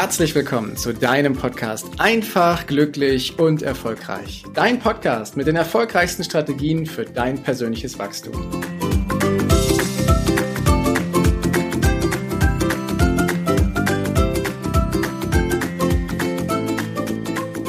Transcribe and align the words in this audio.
herzlich 0.00 0.34
willkommen 0.34 0.78
zu 0.78 0.94
deinem 0.94 1.34
Podcast 1.34 1.86
Einfach, 1.98 2.66
glücklich 2.66 3.38
und 3.38 3.60
erfolgreich. 3.60 4.44
Dein 4.54 4.78
Podcast 4.78 5.36
mit 5.36 5.46
den 5.46 5.56
erfolgreichsten 5.56 6.24
Strategien 6.24 6.86
für 6.86 7.04
dein 7.04 7.42
persönliches 7.42 7.98
Wachstum. 7.98 8.32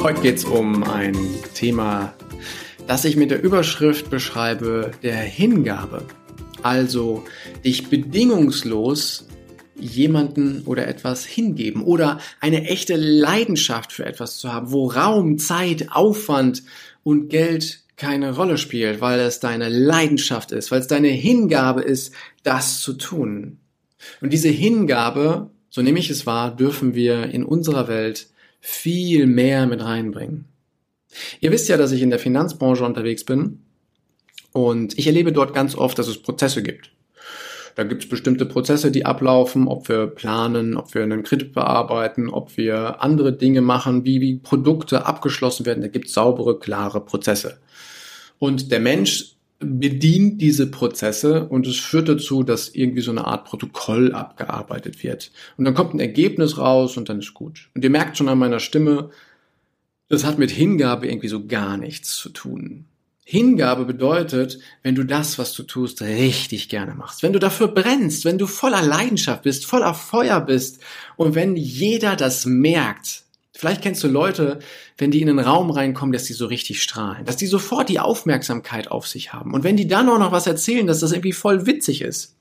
Heute 0.02 0.22
geht 0.22 0.38
es 0.38 0.44
um 0.46 0.84
ein 0.84 1.14
Thema, 1.52 2.14
das 2.86 3.04
ich 3.04 3.16
mit 3.16 3.30
der 3.30 3.42
Überschrift 3.42 4.08
beschreibe, 4.08 4.92
der 5.02 5.16
Hingabe. 5.16 6.06
Also 6.62 7.24
dich 7.62 7.90
bedingungslos 7.90 9.26
jemanden 9.82 10.62
oder 10.64 10.86
etwas 10.86 11.24
hingeben 11.24 11.82
oder 11.82 12.20
eine 12.40 12.64
echte 12.64 12.96
Leidenschaft 12.96 13.92
für 13.92 14.06
etwas 14.06 14.38
zu 14.38 14.52
haben, 14.52 14.70
wo 14.70 14.86
Raum, 14.86 15.38
Zeit, 15.38 15.88
Aufwand 15.90 16.62
und 17.02 17.28
Geld 17.28 17.80
keine 17.96 18.34
Rolle 18.34 18.58
spielt, 18.58 19.00
weil 19.00 19.20
es 19.20 19.40
deine 19.40 19.68
Leidenschaft 19.68 20.52
ist, 20.52 20.70
weil 20.70 20.80
es 20.80 20.86
deine 20.86 21.08
Hingabe 21.08 21.82
ist, 21.82 22.12
das 22.42 22.80
zu 22.80 22.94
tun. 22.94 23.58
Und 24.20 24.32
diese 24.32 24.48
Hingabe, 24.48 25.50
so 25.70 25.82
nehme 25.82 25.98
ich 25.98 26.10
es 26.10 26.26
wahr, 26.26 26.54
dürfen 26.54 26.94
wir 26.94 27.30
in 27.30 27.44
unserer 27.44 27.88
Welt 27.88 28.28
viel 28.60 29.26
mehr 29.26 29.66
mit 29.66 29.82
reinbringen. 29.82 30.46
Ihr 31.40 31.52
wisst 31.52 31.68
ja, 31.68 31.76
dass 31.76 31.92
ich 31.92 32.02
in 32.02 32.10
der 32.10 32.18
Finanzbranche 32.18 32.84
unterwegs 32.84 33.24
bin 33.24 33.60
und 34.52 34.98
ich 34.98 35.06
erlebe 35.06 35.32
dort 35.32 35.54
ganz 35.54 35.74
oft, 35.74 35.98
dass 35.98 36.08
es 36.08 36.22
Prozesse 36.22 36.62
gibt. 36.62 36.92
Da 37.74 37.84
gibt 37.84 38.04
es 38.04 38.08
bestimmte 38.08 38.46
Prozesse, 38.46 38.90
die 38.90 39.06
ablaufen, 39.06 39.66
ob 39.66 39.88
wir 39.88 40.06
planen, 40.06 40.76
ob 40.76 40.94
wir 40.94 41.02
einen 41.02 41.22
Kredit 41.22 41.52
bearbeiten, 41.52 42.28
ob 42.28 42.56
wir 42.56 43.02
andere 43.02 43.32
Dinge 43.32 43.62
machen, 43.62 44.04
wie, 44.04 44.20
wie 44.20 44.36
Produkte 44.36 45.06
abgeschlossen 45.06 45.66
werden. 45.66 45.80
Da 45.80 45.88
gibt 45.88 46.08
es 46.08 46.14
saubere, 46.14 46.58
klare 46.58 47.00
Prozesse. 47.04 47.58
Und 48.38 48.70
der 48.70 48.80
Mensch 48.80 49.36
bedient 49.58 50.40
diese 50.40 50.70
Prozesse 50.70 51.48
und 51.48 51.66
es 51.66 51.78
führt 51.78 52.08
dazu, 52.08 52.42
dass 52.42 52.68
irgendwie 52.70 53.00
so 53.00 53.12
eine 53.12 53.26
Art 53.26 53.44
Protokoll 53.44 54.12
abgearbeitet 54.12 55.02
wird. 55.02 55.30
Und 55.56 55.64
dann 55.64 55.74
kommt 55.74 55.94
ein 55.94 56.00
Ergebnis 56.00 56.58
raus 56.58 56.96
und 56.96 57.08
dann 57.08 57.20
ist 57.20 57.34
gut. 57.34 57.70
Und 57.74 57.84
ihr 57.84 57.90
merkt 57.90 58.16
schon 58.16 58.28
an 58.28 58.38
meiner 58.38 58.60
Stimme, 58.60 59.10
das 60.08 60.24
hat 60.24 60.38
mit 60.38 60.50
Hingabe 60.50 61.06
irgendwie 61.06 61.28
so 61.28 61.46
gar 61.46 61.76
nichts 61.76 62.16
zu 62.16 62.28
tun. 62.28 62.86
Hingabe 63.24 63.84
bedeutet, 63.84 64.58
wenn 64.82 64.94
du 64.94 65.04
das, 65.04 65.38
was 65.38 65.52
du 65.52 65.62
tust, 65.62 66.02
richtig 66.02 66.68
gerne 66.68 66.94
machst, 66.94 67.22
wenn 67.22 67.32
du 67.32 67.38
dafür 67.38 67.68
brennst, 67.68 68.24
wenn 68.24 68.38
du 68.38 68.46
voller 68.46 68.82
Leidenschaft 68.82 69.42
bist, 69.42 69.64
voller 69.64 69.94
Feuer 69.94 70.40
bist 70.40 70.80
und 71.16 71.34
wenn 71.34 71.56
jeder 71.56 72.16
das 72.16 72.46
merkt. 72.46 73.22
Vielleicht 73.54 73.82
kennst 73.82 74.02
du 74.02 74.08
Leute, 74.08 74.58
wenn 74.98 75.12
die 75.12 75.22
in 75.22 75.28
einen 75.28 75.38
Raum 75.38 75.70
reinkommen, 75.70 76.12
dass 76.12 76.24
die 76.24 76.32
so 76.32 76.46
richtig 76.46 76.82
strahlen, 76.82 77.24
dass 77.24 77.36
die 77.36 77.46
sofort 77.46 77.88
die 77.88 78.00
Aufmerksamkeit 78.00 78.90
auf 78.90 79.06
sich 79.06 79.32
haben. 79.32 79.54
Und 79.54 79.62
wenn 79.62 79.76
die 79.76 79.86
dann 79.86 80.08
auch 80.08 80.18
noch 80.18 80.32
was 80.32 80.48
erzählen, 80.48 80.86
dass 80.86 81.00
das 81.00 81.12
irgendwie 81.12 81.32
voll 81.32 81.64
witzig 81.64 82.02
ist. 82.02 82.34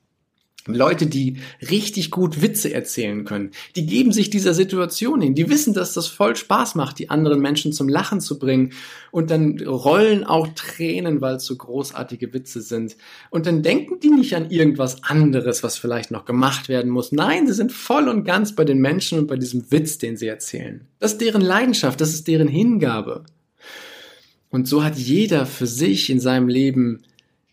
Leute, 0.67 1.07
die 1.07 1.37
richtig 1.69 2.11
gut 2.11 2.41
Witze 2.41 2.73
erzählen 2.73 3.25
können, 3.25 3.51
die 3.75 3.85
geben 3.85 4.11
sich 4.11 4.29
dieser 4.29 4.53
Situation 4.53 5.21
hin, 5.21 5.33
die 5.33 5.49
wissen, 5.49 5.73
dass 5.73 5.93
das 5.93 6.07
voll 6.07 6.35
Spaß 6.35 6.75
macht, 6.75 6.99
die 6.99 7.09
anderen 7.09 7.41
Menschen 7.41 7.73
zum 7.73 7.89
Lachen 7.89 8.21
zu 8.21 8.37
bringen 8.37 8.73
und 9.09 9.31
dann 9.31 9.59
rollen 9.59 10.23
auch 10.23 10.47
Tränen, 10.55 11.21
weil 11.21 11.35
es 11.35 11.45
so 11.45 11.55
großartige 11.55 12.33
Witze 12.33 12.61
sind 12.61 12.95
und 13.29 13.45
dann 13.45 13.63
denken 13.63 13.99
die 13.99 14.11
nicht 14.11 14.35
an 14.35 14.51
irgendwas 14.51 15.03
anderes, 15.03 15.63
was 15.63 15.77
vielleicht 15.77 16.11
noch 16.11 16.25
gemacht 16.25 16.69
werden 16.69 16.91
muss. 16.91 17.11
Nein, 17.11 17.47
sie 17.47 17.53
sind 17.53 17.71
voll 17.71 18.07
und 18.07 18.23
ganz 18.23 18.55
bei 18.55 18.63
den 18.63 18.79
Menschen 18.79 19.19
und 19.19 19.27
bei 19.27 19.37
diesem 19.37 19.71
Witz, 19.71 19.97
den 19.97 20.17
sie 20.17 20.27
erzählen. 20.27 20.87
Das 20.99 21.13
ist 21.13 21.21
deren 21.21 21.41
Leidenschaft, 21.41 21.99
das 22.01 22.13
ist 22.13 22.27
deren 22.27 22.47
Hingabe. 22.47 23.23
Und 24.49 24.67
so 24.67 24.83
hat 24.83 24.97
jeder 24.97 25.45
für 25.45 25.65
sich 25.65 26.09
in 26.09 26.19
seinem 26.19 26.49
Leben 26.49 27.03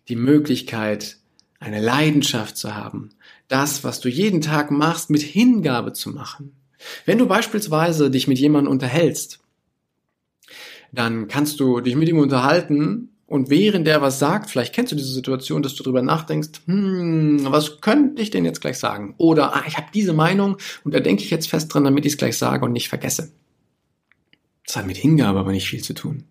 die 0.09 0.17
Möglichkeit, 0.17 1.18
eine 1.59 1.81
Leidenschaft 1.81 2.57
zu 2.57 2.75
haben, 2.75 3.11
das, 3.49 3.85
was 3.85 4.01
du 4.01 4.09
jeden 4.09 4.41
Tag 4.41 4.71
machst, 4.71 5.11
mit 5.11 5.23
Hingabe 5.23 5.93
zu 5.93 6.11
machen. 6.11 6.53
Wenn 7.05 7.19
du 7.19 7.27
beispielsweise 7.27 8.11
dich 8.11 8.29
mit 8.29 8.39
jemandem 8.39 8.71
unterhältst, 8.71 9.41
dann 10.93 11.29
kannst 11.29 11.61
du 11.61 11.81
dich 11.81 11.97
mit 11.97 12.09
ihm 12.09 12.19
unterhalten 12.19 13.11
und 13.27 13.51
während 13.51 13.87
der 13.87 14.01
was 14.01 14.19
sagt, 14.19 14.49
vielleicht 14.49 14.75
kennst 14.75 14.93
du 14.93 14.97
diese 14.97 15.13
Situation, 15.13 15.63
dass 15.63 15.75
du 15.75 15.83
darüber 15.83 16.01
nachdenkst, 16.01 16.63
hm, 16.65 17.47
was 17.51 17.81
könnte 17.81 18.23
ich 18.23 18.31
denn 18.31 18.45
jetzt 18.45 18.61
gleich 18.61 18.79
sagen? 18.79 19.15
Oder 19.19 19.55
ah, 19.55 19.65
ich 19.67 19.77
habe 19.77 19.89
diese 19.93 20.15
Meinung 20.15 20.57
und 20.85 20.95
da 20.95 21.01
denke 21.01 21.23
ich 21.23 21.31
jetzt 21.31 21.51
fest 21.51 21.73
dran, 21.73 21.85
damit 21.85 22.07
ich 22.07 22.13
es 22.13 22.19
gleich 22.19 22.39
sage 22.39 22.65
und 22.65 22.73
nicht 22.73 22.89
vergesse. 22.89 23.33
Das 24.67 24.77
hat 24.77 24.87
mit 24.87 24.97
Hingabe 24.97 25.39
aber 25.39 25.53
nicht 25.53 25.69
viel 25.69 25.83
zu 25.83 25.93
tun. 25.93 26.25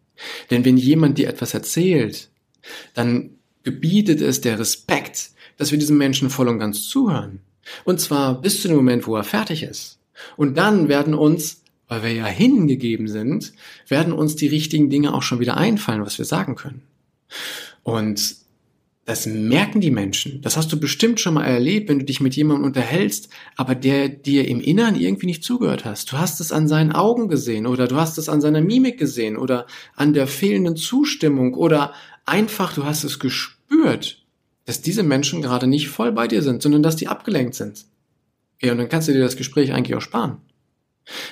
Denn 0.50 0.66
wenn 0.66 0.78
jemand 0.78 1.20
dir 1.20 1.28
etwas 1.28 1.54
erzählt, 1.54 2.30
dann 2.96 3.37
gebietet 3.68 4.22
es 4.22 4.40
der 4.40 4.58
Respekt, 4.60 5.32
dass 5.58 5.72
wir 5.72 5.78
diesem 5.78 5.98
Menschen 5.98 6.30
voll 6.30 6.48
und 6.48 6.58
ganz 6.58 6.88
zuhören. 6.88 7.42
Und 7.84 8.00
zwar 8.00 8.42
bis 8.42 8.62
zu 8.62 8.70
dem 8.70 8.78
Moment, 8.78 9.08
wo 9.08 9.18
er 9.18 9.26
fertig 9.26 9.62
ist. 9.62 10.00
Und 10.38 10.58
dann 10.58 10.88
werden 10.88 11.14
uns, 11.14 11.64
weil 11.90 12.02
wir 12.02 12.14
ja 12.14 12.26
hingegeben 12.28 13.10
sind, 13.10 13.52
werden 13.90 14.14
uns 14.14 14.38
die 14.38 14.48
richtigen 14.48 14.90
Dinge 14.90 15.14
auch 15.14 15.22
schon 15.22 15.42
wieder 15.42 15.58
einfallen, 15.58 16.02
was 16.02 16.18
wir 16.18 16.24
sagen 16.24 16.56
können. 16.56 16.82
Und 17.84 18.38
das 19.04 19.26
merken 19.26 19.82
die 19.82 19.92
Menschen. 19.92 20.42
Das 20.42 20.56
hast 20.56 20.72
du 20.72 20.80
bestimmt 20.80 21.20
schon 21.20 21.34
mal 21.34 21.44
erlebt, 21.44 21.90
wenn 21.90 22.00
du 22.00 22.06
dich 22.06 22.22
mit 22.22 22.38
jemandem 22.38 22.68
unterhältst, 22.68 23.28
aber 23.58 23.76
der 23.76 24.08
dir 24.08 24.48
im 24.48 24.62
Inneren 24.62 24.96
irgendwie 24.96 25.26
nicht 25.26 25.44
zugehört 25.44 25.84
hast. 25.84 26.14
Du 26.14 26.18
hast 26.18 26.40
es 26.40 26.54
an 26.54 26.70
seinen 26.70 26.94
Augen 26.94 27.28
gesehen 27.28 27.68
oder 27.68 27.86
du 27.86 27.98
hast 27.98 28.18
es 28.18 28.30
an 28.30 28.40
seiner 28.40 28.62
Mimik 28.62 28.98
gesehen 28.98 29.36
oder 29.36 29.68
an 29.98 30.14
der 30.14 30.28
fehlenden 30.28 30.78
Zustimmung 30.78 31.54
oder 31.54 31.94
einfach 32.26 32.74
du 32.74 32.86
hast 32.86 33.04
es 33.04 33.20
gespürt 33.20 33.56
spürt, 33.88 34.25
dass 34.66 34.81
diese 34.81 35.03
Menschen 35.03 35.42
gerade 35.42 35.68
nicht 35.68 35.90
voll 35.90 36.12
bei 36.12 36.28
dir 36.28 36.42
sind, 36.42 36.62
sondern 36.62 36.84
dass 36.84 36.96
die 36.96 37.08
abgelenkt 37.08 37.56
sind. 37.56 37.86
Ja, 38.62 38.72
und 38.72 38.80
dann 38.80 38.90
kannst 38.90 39.08
du 39.08 39.14
dir 39.14 39.22
das 39.22 39.38
Gespräch 39.38 39.72
eigentlich 39.72 39.96
auch 39.96 40.02
sparen. 40.02 40.42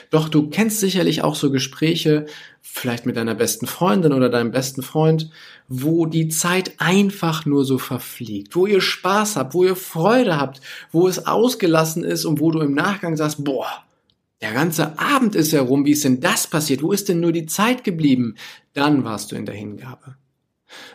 Doch 0.10 0.30
du 0.30 0.50
kennst 0.50 0.80
sicherlich 0.80 1.22
auch 1.22 1.36
so 1.36 1.52
Gespräche, 1.52 2.28
vielleicht 2.62 3.06
mit 3.06 3.18
deiner 3.18 3.36
besten 3.36 3.68
Freundin 3.68 4.14
oder 4.14 4.30
deinem 4.30 4.52
besten 4.52 4.82
Freund, 4.82 5.32
wo 5.68 6.06
die 6.06 6.30
Zeit 6.30 6.76
einfach 6.78 7.46
nur 7.46 7.66
so 7.66 7.78
verfliegt, 7.78 8.56
wo 8.56 8.68
ihr 8.68 8.80
Spaß 8.80 9.36
habt, 9.36 9.54
wo 9.54 9.66
ihr 9.66 9.76
Freude 9.76 10.38
habt, 10.38 10.62
wo 10.92 11.10
es 11.10 11.28
ausgelassen 11.28 12.06
ist 12.06 12.24
und 12.24 12.40
wo 12.40 12.52
du 12.52 12.62
im 12.62 12.74
Nachgang 12.74 13.18
sagst, 13.18 13.44
boah, 13.44 13.68
der 14.42 14.54
ganze 14.54 14.98
Abend 14.98 15.36
ist 15.36 15.52
herum, 15.52 15.86
wie 15.86 15.92
ist 15.92 16.06
denn 16.06 16.22
das 16.22 16.48
passiert? 16.48 16.82
Wo 16.82 16.94
ist 16.94 17.10
denn 17.10 17.20
nur 17.20 17.34
die 17.34 17.48
Zeit 17.48 17.84
geblieben? 17.84 18.36
Dann 18.72 19.04
warst 19.04 19.32
du 19.32 19.36
in 19.36 19.46
der 19.46 19.56
Hingabe. 19.56 20.16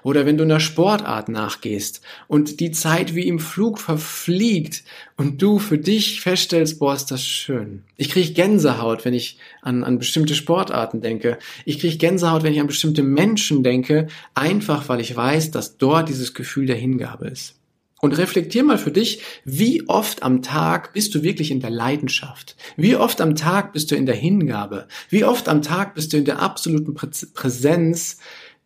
Oder 0.03 0.27
wenn 0.27 0.37
du 0.37 0.45
einer 0.45 0.61
Sportart 0.61 1.29
nachgehst 1.29 2.01
und 2.29 2.61
die 2.61 2.71
Zeit 2.71 3.15
wie 3.15 3.27
im 3.27 3.39
Flug 3.39 3.79
verfliegt 3.79 4.85
und 5.17 5.43
du 5.43 5.59
für 5.59 5.79
dich 5.79 6.21
feststellst, 6.21 6.79
boah, 6.79 6.95
ist 6.95 7.11
das 7.11 7.25
schön. 7.25 7.83
Ich 7.97 8.11
kriege 8.11 8.33
Gänsehaut, 8.33 9.05
wenn 9.05 9.15
ich 9.15 9.39
an, 9.63 9.85
an 9.85 9.99
bestimmte 9.99 10.35
Sportarten 10.35 11.01
denke. 11.01 11.39
Ich 11.65 11.79
kriege 11.79 11.99
Gänsehaut, 11.99 12.43
wenn 12.43 12.53
ich 12.53 12.61
an 12.61 12.67
bestimmte 12.67 13.03
Menschen 13.03 13.63
denke, 13.63 14.09
einfach 14.35 14.89
weil 14.89 15.01
ich 15.01 15.15
weiß, 15.15 15.51
dass 15.51 15.77
dort 15.77 16.09
dieses 16.09 16.35
Gefühl 16.35 16.67
der 16.67 16.77
Hingabe 16.77 17.29
ist. 17.29 17.57
Und 18.01 18.17
reflektier 18.17 18.65
mal 18.65 18.79
für 18.79 18.91
dich, 18.91 19.21
wie 19.45 19.87
oft 19.87 20.23
am 20.23 20.41
Tag 20.41 20.95
bist 20.95 21.15
du 21.15 21.23
wirklich 21.23 21.51
in 21.51 21.61
der 21.61 21.69
Leidenschaft? 21.69 22.57
Wie 22.77 22.97
oft 22.97 23.21
am 23.21 23.37
Tag 23.37 23.75
bist 23.75 23.91
du 23.91 23.95
in 23.95 24.07
der 24.07 24.15
Hingabe? 24.15 24.89
Wie 25.11 25.25
oft 25.25 25.49
am 25.51 25.61
Tag 25.61 25.95
bist 25.95 26.13
du 26.13 26.17
in 26.17 26.25
der 26.25 26.41
absoluten 26.41 26.95
Präsenz 26.95 28.19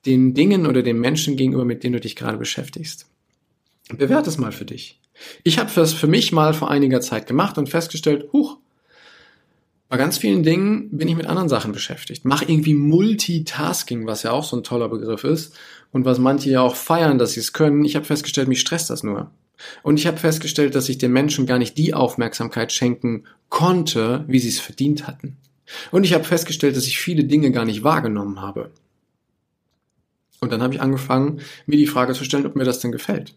den 0.07 0.35
Dingen 0.35 0.67
oder 0.67 0.83
den 0.83 0.99
Menschen 1.01 1.37
gegenüber, 1.37 1.65
mit 1.65 1.83
denen 1.83 1.95
du 1.95 2.01
dich 2.01 2.17
gerade 2.17 2.39
beschäftigst. 2.39 3.07
Bewerte 3.89 4.31
es 4.31 4.39
mal 4.39 4.53
für 4.53 4.65
dich. 4.65 5.01
Ich 5.43 5.59
habe 5.59 5.71
das 5.75 5.93
für 5.93 6.07
mich 6.07 6.33
mal 6.33 6.55
vor 6.55 6.71
einiger 6.71 7.01
Zeit 7.01 7.27
gemacht 7.27 7.59
und 7.59 7.69
festgestellt, 7.69 8.33
huch, 8.33 8.59
bei 9.89 9.99
ganz 9.99 10.19
vielen 10.19 10.43
Dingen 10.43 10.89
bin 10.91 11.09
ich 11.09 11.17
mit 11.17 11.27
anderen 11.27 11.49
Sachen 11.49 11.73
beschäftigt. 11.73 12.25
Mach 12.25 12.43
irgendwie 12.43 12.75
Multitasking, 12.75 14.07
was 14.07 14.23
ja 14.23 14.33
auch 14.33 14.45
so 14.45 14.57
ein 14.57 14.65
toller 14.65 14.89
Begriff 14.89 15.25
ist 15.25 15.55
und 15.93 16.05
was 16.05 16.19
manche 16.19 16.51
ja 16.51 16.63
auch 16.63 16.75
feiern, 16.75 17.19
dass 17.19 17.33
sie 17.33 17.41
es 17.41 17.53
können. 17.53 17.85
Ich 17.85 17.95
habe 17.95 18.05
festgestellt, 18.05 18.49
mich 18.49 18.61
stresst 18.61 18.91
das 18.91 19.03
nur. 19.03 19.31
Und 19.83 19.99
ich 19.99 20.07
habe 20.07 20.17
festgestellt, 20.17 20.75
dass 20.75 20.89
ich 20.89 20.99
den 20.99 21.13
Menschen 21.13 21.47
gar 21.47 21.59
nicht 21.59 21.79
die 21.79 21.95
Aufmerksamkeit 21.95 22.73
schenken 22.73 23.25
konnte, 23.51 24.25
wie 24.27 24.41
sie 24.41 24.49
es 24.49 24.59
verdient 24.59 25.07
hatten. 25.07 25.37
Und 25.93 26.05
ich 26.05 26.13
habe 26.13 26.25
festgestellt, 26.25 26.77
dass 26.77 26.87
ich 26.87 26.99
viele 26.99 27.25
Dinge 27.25 27.53
gar 27.53 27.65
nicht 27.65 27.85
wahrgenommen 27.85 28.41
habe. 28.41 28.71
Und 30.41 30.53
dann 30.53 30.63
habe 30.63 30.75
ich 30.75 30.81
angefangen, 30.81 31.41
mir 31.67 31.77
die 31.77 31.87
Frage 31.87 32.13
zu 32.13 32.25
stellen, 32.25 32.47
ob 32.47 32.57
mir 32.57 32.65
das 32.65 32.81
denn 32.81 32.93
gefällt. 32.93 33.35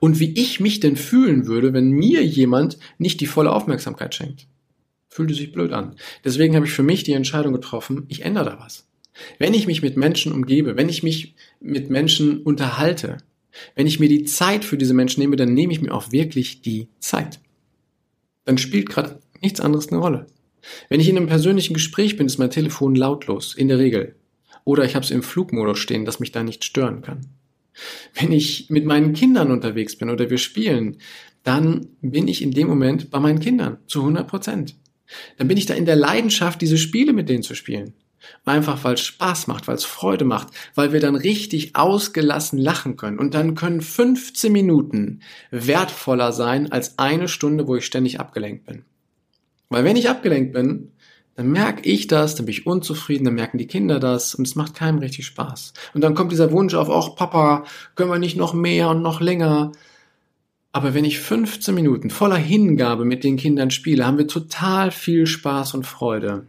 Und 0.00 0.18
wie 0.20 0.32
ich 0.38 0.60
mich 0.60 0.80
denn 0.80 0.96
fühlen 0.96 1.46
würde, 1.46 1.72
wenn 1.72 1.90
mir 1.90 2.24
jemand 2.24 2.78
nicht 2.98 3.20
die 3.20 3.26
volle 3.26 3.52
Aufmerksamkeit 3.52 4.14
schenkt. 4.14 4.46
Fühlte 5.08 5.34
sich 5.34 5.52
blöd 5.52 5.72
an. 5.72 5.96
Deswegen 6.24 6.54
habe 6.54 6.66
ich 6.66 6.72
für 6.72 6.82
mich 6.82 7.04
die 7.04 7.12
Entscheidung 7.12 7.52
getroffen, 7.52 8.04
ich 8.08 8.22
ändere 8.22 8.44
da 8.44 8.58
was. 8.60 8.86
Wenn 9.38 9.54
ich 9.54 9.66
mich 9.66 9.82
mit 9.82 9.96
Menschen 9.96 10.32
umgebe, 10.32 10.76
wenn 10.76 10.88
ich 10.88 11.02
mich 11.02 11.34
mit 11.60 11.90
Menschen 11.90 12.42
unterhalte, 12.42 13.18
wenn 13.74 13.86
ich 13.86 13.98
mir 13.98 14.08
die 14.08 14.24
Zeit 14.24 14.64
für 14.64 14.78
diese 14.78 14.94
Menschen 14.94 15.20
nehme, 15.20 15.36
dann 15.36 15.54
nehme 15.54 15.72
ich 15.72 15.80
mir 15.80 15.92
auch 15.92 16.12
wirklich 16.12 16.62
die 16.62 16.88
Zeit. 17.00 17.40
Dann 18.44 18.58
spielt 18.58 18.88
gerade 18.88 19.20
nichts 19.40 19.60
anderes 19.60 19.88
eine 19.88 19.98
Rolle. 19.98 20.26
Wenn 20.88 21.00
ich 21.00 21.08
in 21.08 21.16
einem 21.16 21.26
persönlichen 21.26 21.74
Gespräch 21.74 22.16
bin, 22.16 22.26
ist 22.26 22.38
mein 22.38 22.50
Telefon 22.50 22.94
lautlos, 22.94 23.54
in 23.54 23.68
der 23.68 23.78
Regel. 23.78 24.14
Oder 24.68 24.84
ich 24.84 24.94
habe 24.94 25.02
es 25.02 25.10
im 25.10 25.22
Flugmodus 25.22 25.78
stehen, 25.78 26.04
dass 26.04 26.20
mich 26.20 26.30
da 26.30 26.42
nicht 26.42 26.62
stören 26.62 27.00
kann. 27.00 27.20
Wenn 28.12 28.32
ich 28.32 28.68
mit 28.68 28.84
meinen 28.84 29.14
Kindern 29.14 29.50
unterwegs 29.50 29.96
bin 29.96 30.10
oder 30.10 30.28
wir 30.28 30.36
spielen, 30.36 30.98
dann 31.42 31.86
bin 32.02 32.28
ich 32.28 32.42
in 32.42 32.50
dem 32.50 32.68
Moment 32.68 33.10
bei 33.10 33.18
meinen 33.18 33.40
Kindern 33.40 33.78
zu 33.86 34.00
100 34.00 34.28
Prozent. 34.28 34.74
Dann 35.38 35.48
bin 35.48 35.56
ich 35.56 35.64
da 35.64 35.72
in 35.72 35.86
der 35.86 35.96
Leidenschaft, 35.96 36.60
diese 36.60 36.76
Spiele 36.76 37.14
mit 37.14 37.30
denen 37.30 37.42
zu 37.42 37.54
spielen. 37.54 37.94
Einfach 38.44 38.84
weil 38.84 38.92
es 38.92 39.00
Spaß 39.00 39.46
macht, 39.46 39.68
weil 39.68 39.76
es 39.76 39.86
Freude 39.86 40.26
macht, 40.26 40.48
weil 40.74 40.92
wir 40.92 41.00
dann 41.00 41.16
richtig 41.16 41.74
ausgelassen 41.74 42.58
lachen 42.58 42.98
können. 42.98 43.18
Und 43.18 43.32
dann 43.32 43.54
können 43.54 43.80
15 43.80 44.52
Minuten 44.52 45.20
wertvoller 45.50 46.32
sein 46.32 46.70
als 46.70 46.98
eine 46.98 47.28
Stunde, 47.28 47.66
wo 47.66 47.76
ich 47.76 47.86
ständig 47.86 48.20
abgelenkt 48.20 48.66
bin. 48.66 48.84
Weil 49.70 49.84
wenn 49.84 49.96
ich 49.96 50.10
abgelenkt 50.10 50.52
bin, 50.52 50.92
dann 51.38 51.52
merke 51.52 51.88
ich 51.88 52.08
das, 52.08 52.34
dann 52.34 52.46
bin 52.46 52.52
ich 52.52 52.66
unzufrieden, 52.66 53.24
dann 53.24 53.34
merken 53.34 53.58
die 53.58 53.68
Kinder 53.68 54.00
das 54.00 54.34
und 54.34 54.44
es 54.44 54.56
macht 54.56 54.74
keinem 54.74 54.98
richtig 54.98 55.24
Spaß. 55.26 55.72
Und 55.94 56.00
dann 56.00 56.16
kommt 56.16 56.32
dieser 56.32 56.50
Wunsch 56.50 56.74
auf, 56.74 56.90
ach 56.90 57.14
Papa, 57.14 57.62
können 57.94 58.10
wir 58.10 58.18
nicht 58.18 58.36
noch 58.36 58.54
mehr 58.54 58.88
und 58.88 59.02
noch 59.02 59.20
länger? 59.20 59.70
Aber 60.72 60.94
wenn 60.94 61.04
ich 61.04 61.20
15 61.20 61.72
Minuten 61.76 62.10
voller 62.10 62.34
Hingabe 62.34 63.04
mit 63.04 63.22
den 63.22 63.36
Kindern 63.36 63.70
spiele, 63.70 64.04
haben 64.04 64.18
wir 64.18 64.26
total 64.26 64.90
viel 64.90 65.28
Spaß 65.28 65.74
und 65.74 65.86
Freude. 65.86 66.48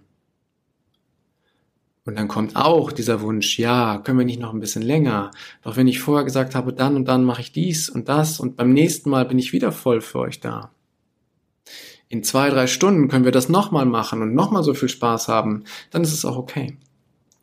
Und 2.03 2.17
dann 2.17 2.27
kommt 2.27 2.55
auch 2.55 2.91
dieser 2.91 3.21
Wunsch, 3.21 3.59
ja, 3.59 3.99
können 3.99 4.17
wir 4.17 4.25
nicht 4.25 4.39
noch 4.39 4.55
ein 4.55 4.59
bisschen 4.59 4.81
länger? 4.81 5.29
Doch 5.61 5.77
wenn 5.77 5.87
ich 5.87 5.99
vorher 5.99 6.25
gesagt 6.25 6.55
habe, 6.55 6.73
dann 6.73 6.95
und 6.95 7.05
dann 7.05 7.25
mache 7.25 7.41
ich 7.41 7.51
dies 7.51 7.89
und 7.89 8.09
das 8.09 8.39
und 8.39 8.57
beim 8.57 8.73
nächsten 8.73 9.11
Mal 9.11 9.25
bin 9.25 9.37
ich 9.37 9.53
wieder 9.53 9.71
voll 9.71 10.01
für 10.01 10.17
euch 10.17 10.39
da 10.39 10.71
in 12.09 12.23
zwei, 12.23 12.49
drei 12.49 12.67
Stunden 12.67 13.07
können 13.07 13.25
wir 13.25 13.31
das 13.31 13.49
nochmal 13.49 13.85
machen 13.85 14.21
und 14.21 14.33
nochmal 14.33 14.63
so 14.63 14.73
viel 14.73 14.89
Spaß 14.89 15.27
haben, 15.27 15.63
dann 15.91 16.01
ist 16.01 16.13
es 16.13 16.25
auch 16.25 16.37
okay. 16.37 16.77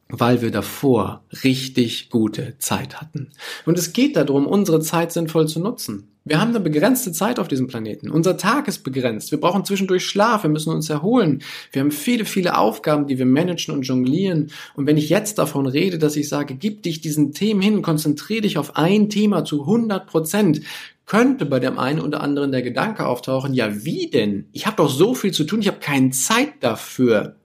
Weil 0.08 0.40
wir 0.40 0.50
davor 0.50 1.24
richtig 1.42 2.10
gute 2.10 2.56
Zeit 2.58 3.00
hatten. 3.00 3.30
Und 3.64 3.78
es 3.78 3.92
geht 3.92 4.16
darum, 4.16 4.46
unsere 4.46 4.80
Zeit 4.80 5.12
sinnvoll 5.12 5.48
zu 5.48 5.60
nutzen. 5.60 6.08
Wir 6.28 6.40
haben 6.40 6.50
eine 6.50 6.60
begrenzte 6.60 7.12
Zeit 7.12 7.38
auf 7.38 7.46
diesem 7.46 7.68
Planeten. 7.68 8.10
Unser 8.10 8.36
Tag 8.36 8.66
ist 8.66 8.82
begrenzt. 8.82 9.30
Wir 9.30 9.38
brauchen 9.38 9.64
zwischendurch 9.64 10.04
Schlaf. 10.04 10.42
Wir 10.42 10.50
müssen 10.50 10.72
uns 10.72 10.90
erholen. 10.90 11.42
Wir 11.70 11.82
haben 11.82 11.92
viele, 11.92 12.24
viele 12.24 12.58
Aufgaben, 12.58 13.06
die 13.06 13.16
wir 13.16 13.26
managen 13.26 13.72
und 13.72 13.82
jonglieren. 13.82 14.50
Und 14.74 14.88
wenn 14.88 14.96
ich 14.96 15.08
jetzt 15.08 15.38
davon 15.38 15.66
rede, 15.66 15.98
dass 15.98 16.16
ich 16.16 16.28
sage, 16.28 16.56
gib 16.56 16.82
dich 16.82 17.00
diesen 17.00 17.32
Themen 17.32 17.60
hin, 17.60 17.80
konzentriere 17.80 18.40
dich 18.40 18.58
auf 18.58 18.74
ein 18.74 19.08
Thema 19.08 19.44
zu 19.44 19.60
100 19.60 20.08
Prozent, 20.08 20.62
könnte 21.06 21.46
bei 21.46 21.60
dem 21.60 21.78
einen 21.78 22.00
oder 22.00 22.20
anderen 22.20 22.50
der 22.50 22.62
Gedanke 22.62 23.06
auftauchen, 23.06 23.54
ja 23.54 23.84
wie 23.84 24.10
denn? 24.10 24.46
Ich 24.50 24.66
habe 24.66 24.78
doch 24.78 24.90
so 24.90 25.14
viel 25.14 25.30
zu 25.30 25.44
tun, 25.44 25.60
ich 25.60 25.68
habe 25.68 25.78
keine 25.78 26.10
Zeit 26.10 26.54
dafür. 26.58 27.36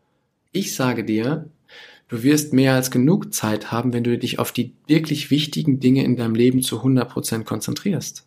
Ich 0.52 0.74
sage 0.74 1.04
dir, 1.06 1.46
du 2.12 2.24
wirst 2.24 2.52
mehr 2.52 2.76
als 2.76 2.92
genug 2.92 3.34
Zeit 3.34 3.72
haben, 3.72 3.94
wenn 3.94 4.04
du 4.04 4.18
dich 4.18 4.38
auf 4.38 4.52
die 4.52 4.74
wirklich 4.86 5.32
wichtigen 5.32 5.80
Dinge 5.80 6.04
in 6.04 6.18
deinem 6.18 6.36
Leben 6.36 6.62
zu 6.62 6.82
100% 6.82 7.46
konzentrierst. 7.46 8.26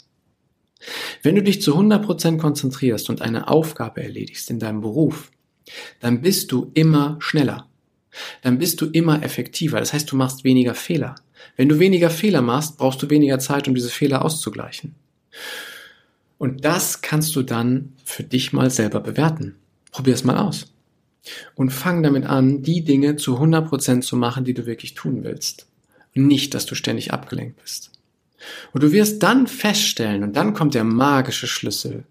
Wenn 1.23 1.35
du 1.35 1.43
dich 1.43 1.61
zu 1.61 1.77
100% 1.77 2.39
konzentrierst 2.39 3.11
und 3.11 3.21
eine 3.21 3.49
Aufgabe 3.49 4.03
erledigst 4.03 4.51
in 4.51 4.59
deinem 4.59 4.81
Beruf, 4.81 5.31
dann 6.01 6.23
bist 6.23 6.51
du 6.51 6.71
immer 6.75 7.17
schneller. 7.21 7.69
Dann 8.43 8.59
bist 8.59 8.81
du 8.81 8.87
immer 8.87 9.23
effektiver. 9.23 9.79
Das 9.81 9.93
heißt, 9.93 10.11
du 10.11 10.17
machst 10.17 10.45
weniger 10.45 10.75
Fehler. 10.75 11.17
Wenn 11.57 11.69
du 11.69 11.79
weniger 11.79 12.11
Fehler 12.11 12.41
machst, 12.41 12.79
brauchst 12.79 13.03
du 13.03 13.11
weniger 13.11 13.39
Zeit, 13.39 13.69
um 13.69 13.75
diese 13.75 13.91
Fehler 13.91 14.25
auszugleichen. 14.25 14.95
Und 16.39 16.65
das 16.65 17.03
kannst 17.03 17.37
du 17.37 17.43
dann 17.43 17.93
für 18.05 18.23
dich 18.23 18.53
mal 18.53 18.71
selber 18.71 19.01
bewerten. 19.01 19.57
Probier 19.91 20.15
es 20.15 20.25
mal 20.25 20.39
aus. 20.39 20.74
Und 21.55 21.71
fang 21.71 22.03
damit 22.03 22.27
an, 22.27 22.63
die 22.63 22.85
Dinge 22.85 23.17
zu 23.17 23.39
100% 23.39 24.03
zu 24.03 24.17
machen, 24.17 24.45
die 24.45 24.55
du 24.55 24.67
wirklich 24.67 24.95
tun 24.95 25.25
willst. 25.25 25.67
nicht, 26.17 26.55
dass 26.55 26.67
du 26.67 26.75
ständig 26.77 27.13
abgelenkt 27.13 27.61
bist. 27.61 27.91
Und 28.73 28.83
du 28.83 28.93
wirst 28.93 29.23
dann 29.23 29.47
feststellen, 29.47 30.23
und 30.23 30.37
dann 30.37 30.55
kommt 30.55 30.75
der 30.75 30.85
magische 30.85 31.47
Schlüssel, 31.47 32.05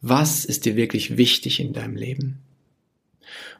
was 0.00 0.44
ist 0.44 0.64
dir 0.64 0.76
wirklich 0.76 1.16
wichtig 1.16 1.60
in 1.60 1.72
deinem 1.72 1.96
Leben? 1.96 2.38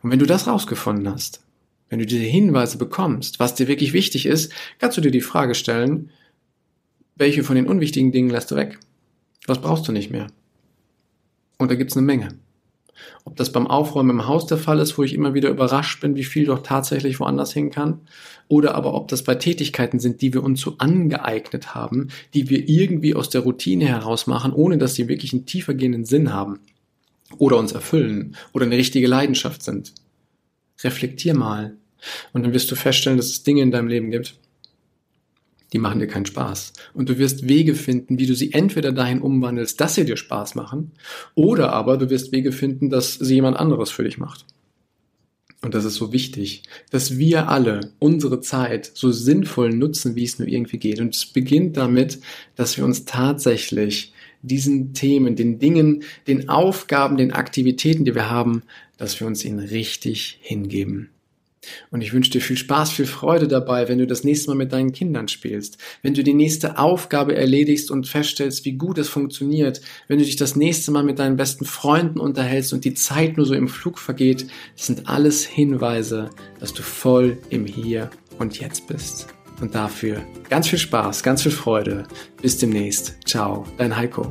Und 0.02 0.10
wenn 0.10 0.18
du 0.18 0.26
das 0.26 0.46
rausgefunden 0.46 1.08
hast, 1.08 1.40
wenn 1.88 1.98
du 1.98 2.06
diese 2.06 2.24
Hinweise 2.24 2.78
bekommst, 2.78 3.40
was 3.40 3.54
dir 3.54 3.68
wirklich 3.68 3.92
wichtig 3.92 4.26
ist, 4.26 4.52
kannst 4.78 4.96
du 4.96 5.00
dir 5.00 5.10
die 5.10 5.20
Frage 5.20 5.54
stellen, 5.54 6.10
welche 7.16 7.42
von 7.42 7.56
den 7.56 7.66
unwichtigen 7.66 8.12
Dingen 8.12 8.30
lässt 8.30 8.50
du 8.50 8.56
weg? 8.56 8.78
Was 9.46 9.60
brauchst 9.60 9.88
du 9.88 9.92
nicht 9.92 10.10
mehr? 10.10 10.28
Und 11.56 11.70
da 11.70 11.74
gibt's 11.74 11.96
eine 11.96 12.06
Menge. 12.06 12.38
Ob 13.24 13.36
das 13.36 13.52
beim 13.52 13.66
Aufräumen 13.66 14.10
im 14.10 14.26
Haus 14.26 14.46
der 14.46 14.58
Fall 14.58 14.78
ist, 14.78 14.98
wo 14.98 15.02
ich 15.02 15.14
immer 15.14 15.34
wieder 15.34 15.48
überrascht 15.48 16.00
bin, 16.00 16.16
wie 16.16 16.24
viel 16.24 16.46
doch 16.46 16.62
tatsächlich 16.62 17.20
woanders 17.20 17.52
hin 17.52 17.70
kann, 17.70 18.00
oder 18.48 18.74
aber 18.74 18.94
ob 18.94 19.08
das 19.08 19.22
bei 19.22 19.34
Tätigkeiten 19.34 20.00
sind, 20.00 20.22
die 20.22 20.32
wir 20.32 20.42
uns 20.42 20.60
so 20.60 20.76
angeeignet 20.78 21.74
haben, 21.74 22.08
die 22.34 22.48
wir 22.48 22.68
irgendwie 22.68 23.14
aus 23.14 23.28
der 23.28 23.42
Routine 23.42 23.86
heraus 23.86 24.26
machen, 24.26 24.52
ohne 24.52 24.78
dass 24.78 24.94
sie 24.94 25.08
wirklich 25.08 25.32
einen 25.32 25.46
tiefergehenden 25.46 26.04
Sinn 26.04 26.32
haben 26.32 26.60
oder 27.36 27.58
uns 27.58 27.72
erfüllen 27.72 28.36
oder 28.52 28.64
eine 28.64 28.76
richtige 28.76 29.06
Leidenschaft 29.06 29.62
sind. 29.62 29.92
Reflektier 30.82 31.34
mal 31.34 31.76
und 32.32 32.44
dann 32.44 32.54
wirst 32.54 32.70
du 32.70 32.76
feststellen, 32.76 33.18
dass 33.18 33.26
es 33.26 33.42
Dinge 33.42 33.62
in 33.62 33.70
deinem 33.70 33.88
Leben 33.88 34.10
gibt, 34.10 34.34
die 35.72 35.78
machen 35.78 36.00
dir 36.00 36.06
keinen 36.06 36.26
Spaß. 36.26 36.72
Und 36.94 37.08
du 37.08 37.18
wirst 37.18 37.48
Wege 37.48 37.74
finden, 37.74 38.18
wie 38.18 38.26
du 38.26 38.34
sie 38.34 38.52
entweder 38.52 38.92
dahin 38.92 39.20
umwandelst, 39.20 39.80
dass 39.80 39.94
sie 39.94 40.04
dir 40.04 40.16
Spaß 40.16 40.54
machen, 40.54 40.92
oder 41.34 41.72
aber 41.72 41.96
du 41.96 42.10
wirst 42.10 42.32
Wege 42.32 42.52
finden, 42.52 42.90
dass 42.90 43.14
sie 43.14 43.34
jemand 43.34 43.56
anderes 43.58 43.90
für 43.90 44.04
dich 44.04 44.18
macht. 44.18 44.46
Und 45.60 45.74
das 45.74 45.84
ist 45.84 45.96
so 45.96 46.12
wichtig, 46.12 46.62
dass 46.90 47.18
wir 47.18 47.48
alle 47.48 47.92
unsere 47.98 48.40
Zeit 48.40 48.92
so 48.94 49.10
sinnvoll 49.10 49.70
nutzen, 49.70 50.14
wie 50.14 50.22
es 50.22 50.38
nur 50.38 50.46
irgendwie 50.46 50.78
geht. 50.78 51.00
Und 51.00 51.16
es 51.16 51.26
beginnt 51.26 51.76
damit, 51.76 52.20
dass 52.54 52.76
wir 52.76 52.84
uns 52.84 53.04
tatsächlich 53.06 54.12
diesen 54.42 54.92
Themen, 54.94 55.34
den 55.34 55.58
Dingen, 55.58 56.04
den 56.28 56.48
Aufgaben, 56.48 57.16
den 57.16 57.32
Aktivitäten, 57.32 58.04
die 58.04 58.14
wir 58.14 58.30
haben, 58.30 58.62
dass 58.98 59.18
wir 59.18 59.26
uns 59.26 59.44
ihnen 59.44 59.58
richtig 59.58 60.38
hingeben. 60.40 61.10
Und 61.90 62.02
ich 62.02 62.12
wünsche 62.12 62.30
dir 62.30 62.40
viel 62.40 62.56
Spaß, 62.56 62.92
viel 62.92 63.06
Freude 63.06 63.48
dabei, 63.48 63.88
wenn 63.88 63.98
du 63.98 64.06
das 64.06 64.24
nächste 64.24 64.50
Mal 64.50 64.56
mit 64.56 64.72
deinen 64.72 64.92
Kindern 64.92 65.28
spielst, 65.28 65.78
wenn 66.02 66.14
du 66.14 66.22
die 66.22 66.34
nächste 66.34 66.78
Aufgabe 66.78 67.36
erledigst 67.36 67.90
und 67.90 68.06
feststellst, 68.06 68.64
wie 68.64 68.72
gut 68.72 68.98
es 68.98 69.08
funktioniert, 69.08 69.80
wenn 70.06 70.18
du 70.18 70.24
dich 70.24 70.36
das 70.36 70.56
nächste 70.56 70.90
Mal 70.90 71.02
mit 71.02 71.18
deinen 71.18 71.36
besten 71.36 71.64
Freunden 71.64 72.20
unterhältst 72.20 72.72
und 72.72 72.84
die 72.84 72.94
Zeit 72.94 73.36
nur 73.36 73.46
so 73.46 73.54
im 73.54 73.68
Flug 73.68 73.98
vergeht. 73.98 74.46
Das 74.76 74.86
sind 74.86 75.08
alles 75.08 75.44
Hinweise, 75.44 76.30
dass 76.60 76.72
du 76.72 76.82
voll 76.82 77.38
im 77.50 77.66
Hier 77.66 78.10
und 78.38 78.58
Jetzt 78.58 78.86
bist. 78.86 79.28
Und 79.60 79.74
dafür 79.74 80.22
ganz 80.48 80.68
viel 80.68 80.78
Spaß, 80.78 81.22
ganz 81.22 81.42
viel 81.42 81.52
Freude. 81.52 82.04
Bis 82.40 82.58
demnächst. 82.58 83.16
Ciao, 83.26 83.66
dein 83.76 83.96
Heiko. 83.96 84.30